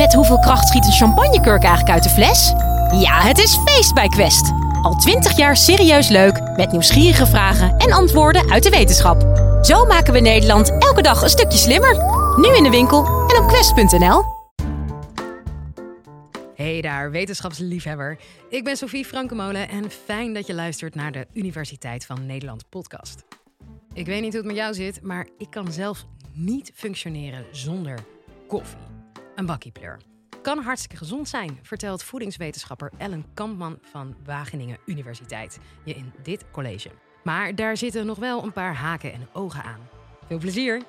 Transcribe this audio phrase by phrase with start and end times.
[0.00, 2.48] Met hoeveel kracht schiet een champagnekurk eigenlijk uit de fles?
[3.00, 4.52] Ja, het is feest bij Quest.
[4.82, 9.20] Al twintig jaar serieus leuk, met nieuwsgierige vragen en antwoorden uit de wetenschap.
[9.62, 11.94] Zo maken we Nederland elke dag een stukje slimmer.
[12.36, 14.22] Nu in de winkel en op quest.nl.
[16.54, 18.18] Hey daar, wetenschapsliefhebber.
[18.48, 23.24] Ik ben Sophie Frankemolen en fijn dat je luistert naar de Universiteit van Nederland podcast.
[23.92, 27.98] Ik weet niet hoe het met jou zit, maar ik kan zelf niet functioneren zonder
[28.46, 28.89] koffie.
[29.40, 30.00] Een bakkiepleur.
[30.42, 36.90] Kan hartstikke gezond zijn, vertelt voedingswetenschapper Ellen Kampman van Wageningen Universiteit je in dit college.
[37.24, 39.88] Maar daar zitten nog wel een paar haken en ogen aan.
[40.26, 40.82] Veel plezier!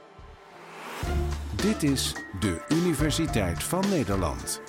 [1.56, 4.62] Dit is de Universiteit van Nederland.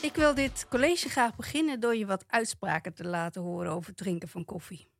[0.00, 3.96] Ik wil dit college graag beginnen door je wat uitspraken te laten horen over het
[3.96, 4.91] drinken van koffie.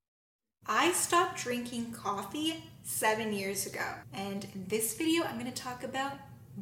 [0.67, 3.85] I stopped drinking coffee seven years ago.
[4.13, 6.13] And in this video, I'm going to talk about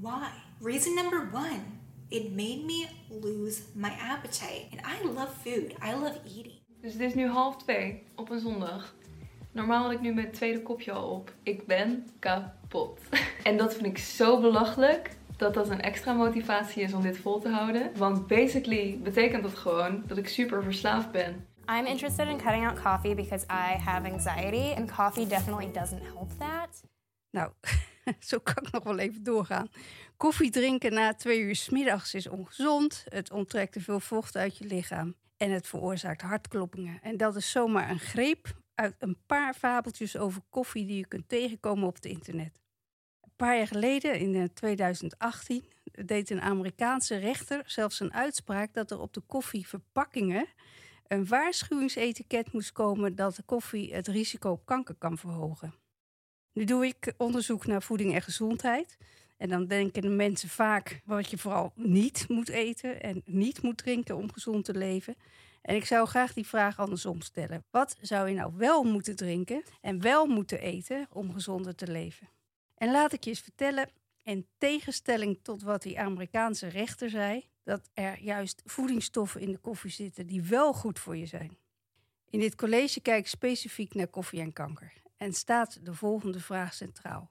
[0.00, 0.30] why.
[0.60, 1.78] Reason number one
[2.10, 4.66] it made me lose my appetite.
[4.72, 6.58] And I love food, I love eating.
[6.80, 8.94] Dus het is nu half twee op een zondag.
[9.52, 11.32] Normaal had ik nu mijn tweede kopje al op.
[11.42, 13.00] Ik ben kapot.
[13.42, 17.40] En dat vind ik zo belachelijk dat dat een extra motivatie is om dit vol
[17.40, 17.90] te houden.
[17.96, 21.46] Want basically betekent dat gewoon dat ik super verslaafd ben.
[21.70, 26.30] I'm interested in cutting out coffee because I have anxiety, and coffee definitely doesn't help
[26.38, 26.82] that.
[27.30, 27.52] Nou,
[28.30, 29.68] zo kan ik nog wel even doorgaan.
[30.16, 33.04] Koffie drinken na twee uur 's middags is ongezond.
[33.08, 35.14] Het onttrekt te veel vocht uit je lichaam.
[35.36, 37.02] En het veroorzaakt hartkloppingen.
[37.02, 41.28] En dat is zomaar een greep uit een paar fabeltjes over koffie die je kunt
[41.28, 42.58] tegenkomen op het internet.
[43.20, 49.00] Een paar jaar geleden, in 2018, deed een Amerikaanse rechter zelfs een uitspraak dat er
[49.00, 50.48] op de koffieverpakkingen
[51.10, 55.74] een waarschuwingsetiket moest komen dat de koffie het risico op kanker kan verhogen.
[56.52, 58.96] Nu doe ik onderzoek naar voeding en gezondheid.
[59.36, 63.76] En dan denken de mensen vaak wat je vooral niet moet eten en niet moet
[63.76, 65.14] drinken om gezond te leven.
[65.62, 67.64] En ik zou graag die vraag andersom stellen.
[67.70, 72.28] Wat zou je nou wel moeten drinken en wel moeten eten om gezonder te leven?
[72.74, 73.88] En laat ik je eens vertellen,
[74.22, 79.90] in tegenstelling tot wat die Amerikaanse rechter zei, dat er juist voedingsstoffen in de koffie
[79.90, 81.58] zitten die wel goed voor je zijn.
[82.30, 86.74] In dit college kijk ik specifiek naar koffie en kanker en staat de volgende vraag
[86.74, 87.30] centraal.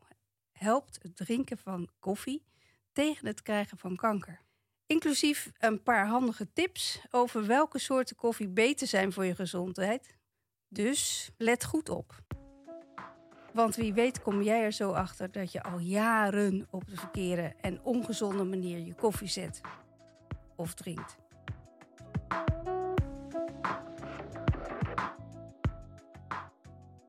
[0.51, 2.45] Helpt het drinken van koffie
[2.91, 4.41] tegen het krijgen van kanker?
[4.85, 10.17] Inclusief een paar handige tips over welke soorten koffie beter zijn voor je gezondheid.
[10.67, 12.23] Dus let goed op.
[13.53, 17.55] Want wie weet kom jij er zo achter dat je al jaren op de verkeerde
[17.61, 19.61] en ongezonde manier je koffie zet
[20.59, 21.17] of drinkt.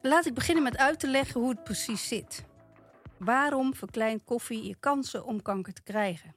[0.03, 2.45] Laat ik beginnen met uit te leggen hoe het precies zit.
[3.19, 6.35] Waarom verkleint koffie je kansen om kanker te krijgen?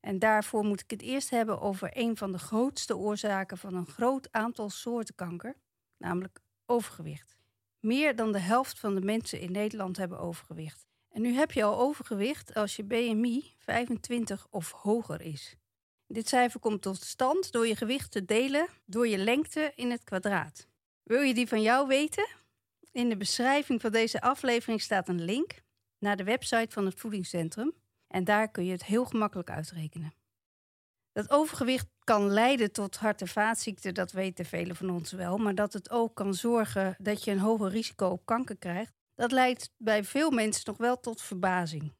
[0.00, 3.86] En daarvoor moet ik het eerst hebben over een van de grootste oorzaken van een
[3.86, 5.56] groot aantal soorten kanker,
[5.98, 7.36] namelijk overgewicht.
[7.80, 10.86] Meer dan de helft van de mensen in Nederland hebben overgewicht.
[11.10, 15.56] En nu heb je al overgewicht als je BMI 25 of hoger is.
[16.12, 20.04] Dit cijfer komt tot stand door je gewicht te delen door je lengte in het
[20.04, 20.66] kwadraat.
[21.02, 22.28] Wil je die van jou weten?
[22.90, 25.62] In de beschrijving van deze aflevering staat een link
[25.98, 27.72] naar de website van het voedingscentrum
[28.06, 30.14] en daar kun je het heel gemakkelijk uitrekenen.
[31.12, 35.54] Dat overgewicht kan leiden tot hart- en vaatziekten, dat weten velen van ons wel, maar
[35.54, 39.70] dat het ook kan zorgen dat je een hoger risico op kanker krijgt, dat leidt
[39.76, 41.92] bij veel mensen nog wel tot verbazing.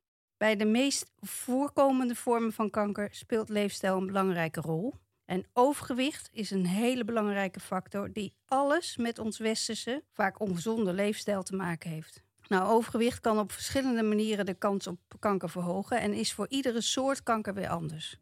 [0.42, 4.94] Bij de meest voorkomende vormen van kanker speelt leefstijl een belangrijke rol.
[5.24, 11.42] En overgewicht is een hele belangrijke factor die alles met ons westerse, vaak ongezonde leefstijl
[11.42, 12.22] te maken heeft.
[12.48, 16.80] Nou, overgewicht kan op verschillende manieren de kans op kanker verhogen en is voor iedere
[16.80, 18.16] soort kanker weer anders.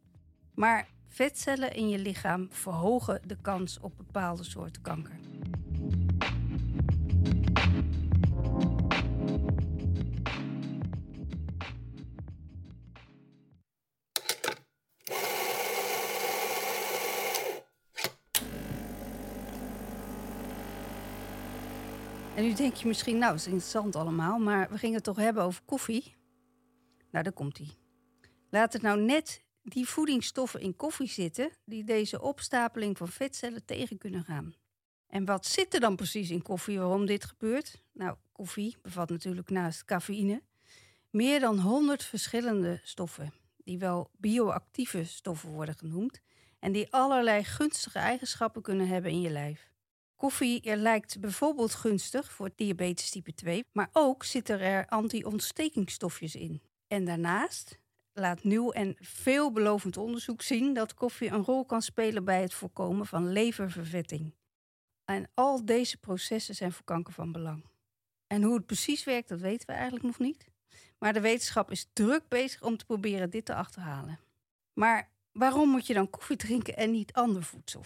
[0.55, 5.19] Maar vetcellen in je lichaam verhogen de kans op bepaalde soorten kanker.
[22.41, 25.17] En nu denk je misschien, nou, dat is interessant allemaal, maar we gingen het toch
[25.17, 26.15] hebben over koffie?
[27.11, 27.79] Nou, daar komt ie.
[28.51, 33.99] Laat het nou net die voedingsstoffen in koffie zitten die deze opstapeling van vetcellen tegen
[33.99, 34.55] kunnen gaan.
[35.07, 37.83] En wat zit er dan precies in koffie waarom dit gebeurt?
[37.93, 40.43] Nou, koffie bevat natuurlijk naast cafeïne
[41.11, 46.21] meer dan 100 verschillende stoffen, die wel bioactieve stoffen worden genoemd
[46.59, 49.70] en die allerlei gunstige eigenschappen kunnen hebben in je lijf.
[50.21, 56.63] Koffie lijkt bijvoorbeeld gunstig voor diabetes type 2, maar ook zitten er anti-ontstekingsstofjes in.
[56.89, 57.79] En daarnaast
[58.13, 63.07] laat nieuw en veelbelovend onderzoek zien dat koffie een rol kan spelen bij het voorkomen
[63.07, 64.35] van leververvetting.
[65.05, 67.65] En al deze processen zijn voor kanker van belang.
[68.27, 70.47] En hoe het precies werkt, dat weten we eigenlijk nog niet.
[70.99, 74.19] Maar de wetenschap is druk bezig om te proberen dit te achterhalen.
[74.73, 77.85] Maar waarom moet je dan koffie drinken en niet ander voedsel?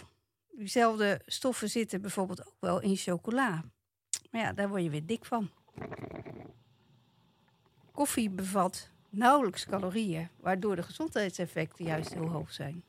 [0.57, 3.63] Diezelfde stoffen zitten bijvoorbeeld ook wel in chocola.
[4.31, 5.49] Maar ja, daar word je weer dik van.
[7.91, 12.83] Koffie bevat nauwelijks calorieën, waardoor de gezondheidseffecten juist heel hoog zijn.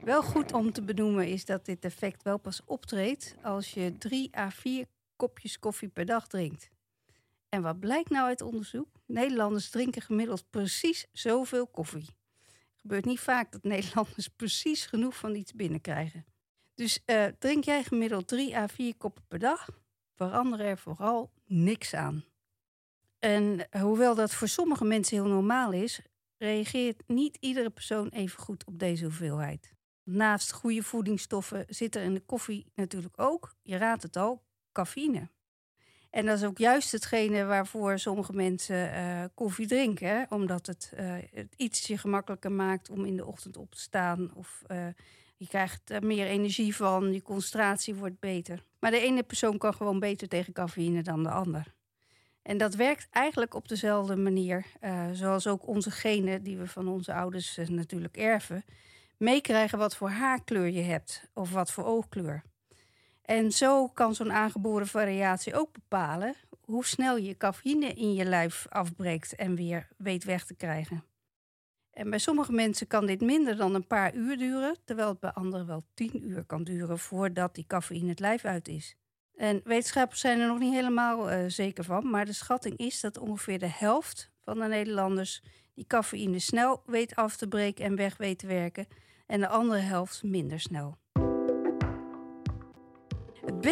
[0.00, 4.36] Wel goed om te benoemen is dat dit effect wel pas optreedt als je 3
[4.36, 4.86] à 4
[5.16, 6.70] kopjes koffie per dag drinkt.
[7.48, 8.88] En wat blijkt nou uit onderzoek?
[9.06, 12.06] Nederlanders drinken gemiddeld precies zoveel koffie.
[12.86, 16.24] Gebeurt niet vaak dat Nederlanders precies genoeg van iets binnenkrijgen.
[16.74, 19.68] Dus uh, drink jij gemiddeld 3 à 4 koppen per dag,
[20.14, 22.24] verander er vooral niks aan.
[23.18, 26.00] En hoewel dat voor sommige mensen heel normaal is,
[26.36, 29.72] reageert niet iedere persoon even goed op deze hoeveelheid.
[30.02, 34.42] Naast goede voedingsstoffen zit er in de koffie natuurlijk ook, je raadt het al,
[34.72, 35.28] cafeïne.
[36.10, 40.26] En dat is ook juist hetgene waarvoor sommige mensen uh, koffie drinken.
[40.30, 44.34] Omdat het, uh, het ietsje gemakkelijker maakt om in de ochtend op te staan.
[44.34, 44.86] Of uh,
[45.36, 48.62] je krijgt er meer energie van, je concentratie wordt beter.
[48.78, 51.74] Maar de ene persoon kan gewoon beter tegen cafeïne dan de ander.
[52.42, 54.66] En dat werkt eigenlijk op dezelfde manier,
[55.12, 58.64] zoals ook onze genen, die we van onze ouders natuurlijk erven,
[59.16, 62.42] meekrijgen wat voor haarkleur je hebt of wat voor oogkleur.
[63.26, 68.66] En zo kan zo'n aangeboren variatie ook bepalen hoe snel je cafeïne in je lijf
[68.68, 71.04] afbreekt en weer weet weg te krijgen.
[71.90, 75.30] En bij sommige mensen kan dit minder dan een paar uur duren, terwijl het bij
[75.30, 78.96] anderen wel tien uur kan duren voordat die cafeïne het lijf uit is.
[79.34, 83.18] En wetenschappers zijn er nog niet helemaal uh, zeker van, maar de schatting is dat
[83.18, 85.42] ongeveer de helft van de Nederlanders
[85.74, 88.86] die cafeïne snel weet af te breken en weg weet te werken,
[89.26, 90.98] en de andere helft minder snel.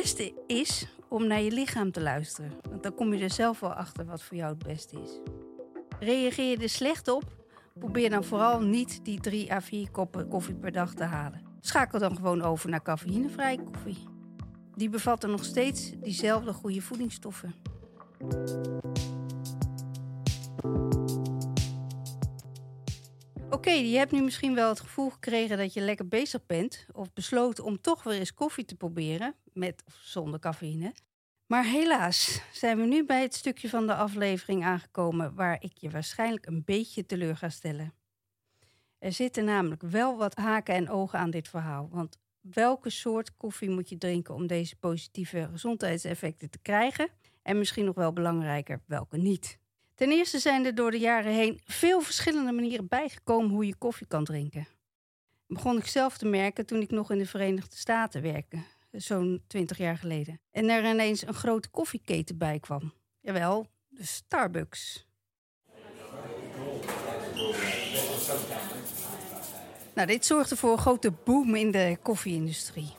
[0.02, 3.72] Beste is om naar je lichaam te luisteren, want dan kom je er zelf wel
[3.72, 5.20] achter wat voor jou het beste is.
[5.98, 7.24] Reageer je er slecht op,
[7.78, 11.42] probeer dan vooral niet die 3 à 4 koppen koffie per dag te halen.
[11.60, 14.04] Schakel dan gewoon over naar cafeïnevrije koffie.
[14.74, 17.54] Die bevatten nog steeds diezelfde goede voedingsstoffen.
[23.50, 26.86] Oké, je hebt nu misschien wel het gevoel gekregen dat je lekker bezig bent.
[26.92, 29.34] Of besloten om toch weer eens koffie te proberen.
[29.54, 30.92] Met of zonder cafeïne.
[31.46, 35.90] Maar helaas zijn we nu bij het stukje van de aflevering aangekomen waar ik je
[35.90, 37.94] waarschijnlijk een beetje teleur ga stellen.
[38.98, 41.88] Er zitten namelijk wel wat haken en ogen aan dit verhaal.
[41.90, 47.08] Want welke soort koffie moet je drinken om deze positieve gezondheidseffecten te krijgen?
[47.42, 49.58] En misschien nog wel belangrijker, welke niet?
[49.94, 54.06] Ten eerste zijn er door de jaren heen veel verschillende manieren bijgekomen hoe je koffie
[54.06, 54.66] kan drinken.
[55.46, 58.58] Begon ik zelf te merken toen ik nog in de Verenigde Staten werkte,
[58.96, 60.40] zo'n 20 jaar geleden.
[60.50, 62.92] En er ineens een grote koffieketen bij kwam.
[63.20, 65.06] Jawel, de Starbucks.
[69.94, 72.92] Nou, dit zorgde voor een grote boom in de koffieindustrie.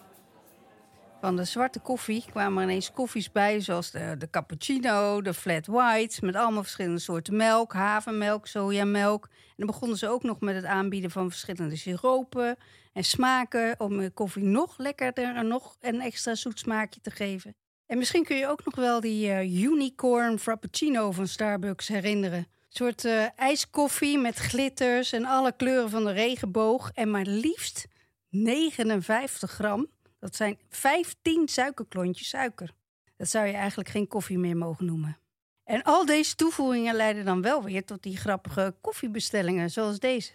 [1.22, 5.66] Van de zwarte koffie kwamen er ineens koffies bij, zoals de, de cappuccino, de flat
[5.66, 9.24] white, met allemaal verschillende soorten melk, havermelk, sojamelk.
[9.24, 12.58] En dan begonnen ze ook nog met het aanbieden van verschillende siropen
[12.96, 17.56] en smaken om koffie nog lekkerder en nog een extra zoet smaakje te geven.
[17.86, 22.38] En misschien kun je ook nog wel die uh, unicorn frappuccino van Starbucks herinneren.
[22.38, 27.88] Een soort uh, ijskoffie met glitters en alle kleuren van de regenboog en maar liefst
[28.30, 29.88] 59 gram.
[30.20, 32.74] Dat zijn 15 suikerklontjes suiker.
[33.18, 35.18] Dat zou je eigenlijk geen koffie meer mogen noemen.
[35.64, 40.32] En al deze toevoegingen leiden dan wel weer tot die grappige koffiebestellingen zoals deze.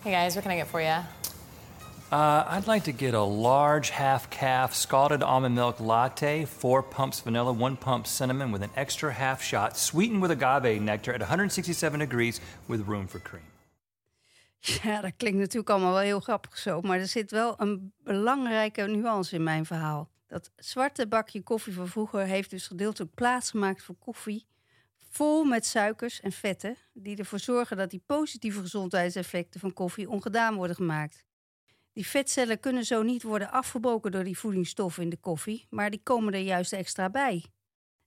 [0.00, 1.02] Hey guys, what can I get for you?
[2.12, 7.20] Uh, I'd like to get a large half calf scalded almond milk latte, four pumps
[7.20, 11.98] vanilla, one pump cinnamon with an extra half shot, sweetened with agave nectar at 167
[11.98, 13.44] degrees with room for cream.
[14.82, 16.80] Ja, dat klinkt natuurlijk allemaal wel heel grappig zo.
[16.80, 20.08] Maar er zit wel een belangrijke nuance in mijn verhaal.
[20.26, 24.46] Dat zwarte bakje koffie van vroeger heeft dus gedeeltelijk plaatsgemaakt voor koffie.
[25.10, 30.54] Vol met suikers en vetten, die ervoor zorgen dat die positieve gezondheidseffecten van koffie ongedaan
[30.54, 31.24] worden gemaakt.
[31.92, 36.02] Die vetcellen kunnen zo niet worden afgebroken door die voedingsstoffen in de koffie, maar die
[36.02, 37.44] komen er juist extra bij.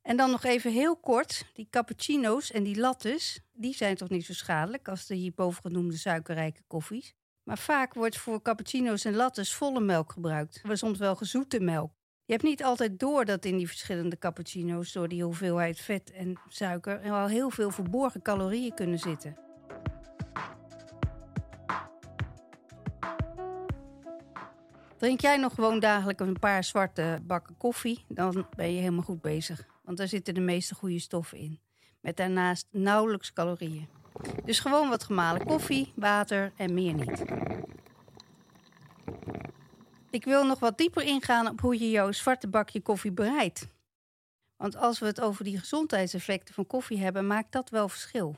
[0.02, 4.26] En dan nog even heel kort, die cappuccino's en die lattes, die zijn toch niet
[4.26, 7.14] zo schadelijk als de hierboven genoemde suikerrijke koffies.
[7.44, 11.92] Maar vaak wordt voor cappuccino's en lattes volle melk gebruikt, maar soms wel gezoete melk.
[12.26, 16.40] Je hebt niet altijd door dat in die verschillende cappuccino's door die hoeveelheid vet en
[16.48, 19.45] suiker er al heel veel verborgen calorieën kunnen zitten.
[24.98, 29.22] Drink jij nog gewoon dagelijks een paar zwarte bakken koffie, dan ben je helemaal goed
[29.22, 29.66] bezig.
[29.84, 31.60] Want daar zitten de meeste goede stoffen in.
[32.02, 33.88] Met daarnaast nauwelijks calorieën.
[34.46, 37.24] Dus gewoon wat gemalen koffie, water en meer niet.
[40.10, 43.68] Ik wil nog wat dieper ingaan op hoe je jouw zwarte bakje koffie bereidt.
[44.58, 48.36] Want als we het over die gezondheidseffecten van koffie hebben, maakt dat wel verschil.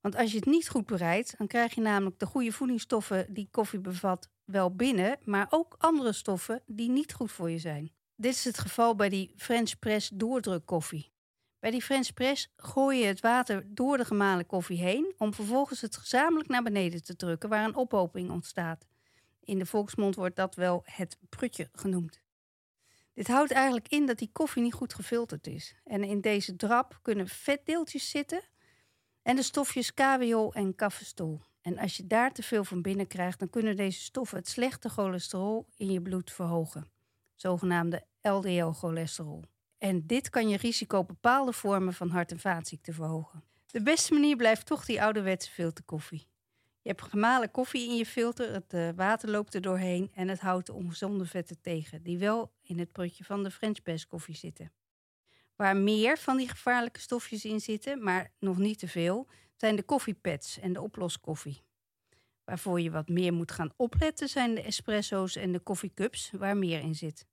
[0.00, 3.48] Want als je het niet goed bereidt, dan krijg je namelijk de goede voedingsstoffen die
[3.50, 7.92] koffie bevat wel binnen, maar ook andere stoffen die niet goed voor je zijn.
[8.16, 11.12] Dit is het geval bij die French press doordruk koffie.
[11.58, 15.80] Bij die French press gooi je het water door de gemalen koffie heen om vervolgens
[15.80, 18.86] het gezamenlijk naar beneden te drukken waar een ophoping ontstaat.
[19.40, 22.20] In de volksmond wordt dat wel het prutje genoemd.
[23.14, 25.74] Dit houdt eigenlijk in dat die koffie niet goed gefilterd is.
[25.84, 28.42] En in deze drap kunnen vetdeeltjes zitten
[29.22, 31.40] en de stofjes KWO en kaffestol.
[31.66, 34.88] En als je daar te veel van binnen krijgt, dan kunnen deze stoffen het slechte
[34.88, 36.90] cholesterol in je bloed verhogen.
[37.34, 39.44] Zogenaamde LDL-cholesterol.
[39.78, 43.42] En dit kan je risico op bepaalde vormen van hart- en vaatziekten verhogen.
[43.66, 46.28] De beste manier blijft toch die ouderwetse filterkoffie.
[46.82, 50.40] Je hebt gemalen koffie in je filter, het uh, water loopt er doorheen en het
[50.40, 54.36] houdt de ongezonde vetten tegen, die wel in het prutje van de French press koffie
[54.36, 54.72] zitten.
[55.56, 59.82] Waar meer van die gevaarlijke stofjes in zitten, maar nog niet te veel, zijn de
[59.82, 61.64] koffiepads en de oploskoffie.
[62.44, 66.80] Waarvoor je wat meer moet gaan opletten zijn de espresso's en de koffiecups, waar meer
[66.80, 67.26] in zit.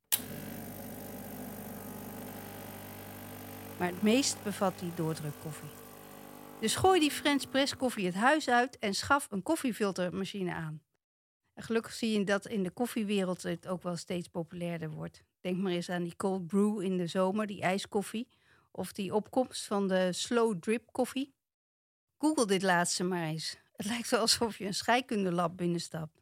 [3.77, 5.69] Maar het meest bevat die doordrukkoffie.
[6.59, 10.81] Dus gooi die French press koffie het huis uit en schaf een koffiefiltermachine aan.
[11.53, 15.23] En gelukkig zie je dat in de koffiewereld het ook wel steeds populairder wordt.
[15.41, 18.27] Denk maar eens aan die cold brew in de zomer, die ijskoffie.
[18.71, 21.33] Of die opkomst van de slow drip koffie.
[22.23, 23.57] Google dit laatste maar eens.
[23.75, 26.21] Het lijkt wel alsof je een scheikundelab binnenstapt.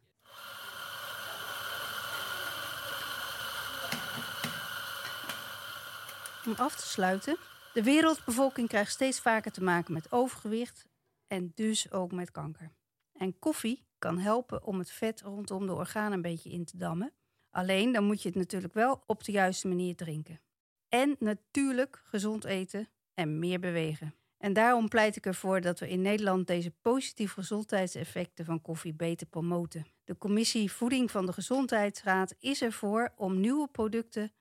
[6.46, 7.36] Om af te sluiten.
[7.72, 10.86] De wereldbevolking krijgt steeds vaker te maken met overgewicht
[11.26, 12.72] en dus ook met kanker.
[13.12, 17.12] En koffie kan helpen om het vet rondom de organen een beetje in te dammen.
[17.50, 20.40] Alleen dan moet je het natuurlijk wel op de juiste manier drinken.
[20.88, 24.14] En natuurlijk gezond eten en meer bewegen.
[24.42, 29.26] En daarom pleit ik ervoor dat we in Nederland deze positieve gezondheidseffecten van koffie beter
[29.26, 29.86] promoten.
[30.04, 34.32] De commissie Voeding van de Gezondheidsraad is ervoor om nieuwe producten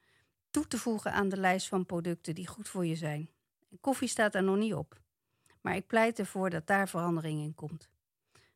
[0.50, 3.30] toe te voegen aan de lijst van producten die goed voor je zijn.
[3.82, 5.02] Koffie staat daar nog niet op.
[5.62, 7.90] Maar ik pleit ervoor dat daar verandering in komt.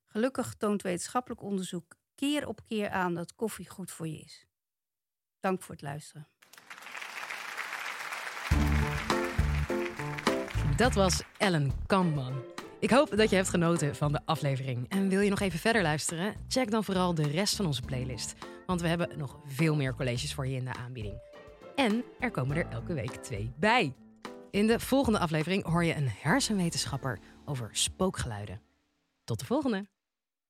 [0.05, 4.47] Gelukkig toont wetenschappelijk onderzoek keer op keer aan dat koffie goed voor je is.
[5.39, 6.27] Dank voor het luisteren.
[10.75, 12.43] Dat was Ellen Kamman.
[12.79, 14.89] Ik hoop dat je hebt genoten van de aflevering.
[14.89, 16.35] En wil je nog even verder luisteren?
[16.47, 18.33] Check dan vooral de rest van onze playlist.
[18.65, 21.21] Want we hebben nog veel meer colleges voor je in de aanbieding.
[21.75, 23.93] En er komen er elke week twee bij.
[24.51, 28.61] In de volgende aflevering hoor je een hersenwetenschapper over spookgeluiden.
[29.23, 29.94] Tot de volgende!